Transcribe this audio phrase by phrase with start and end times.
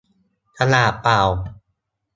[0.57, 1.21] กระดาษเปล่า